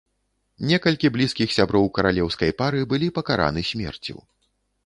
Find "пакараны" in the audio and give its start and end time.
3.19-3.61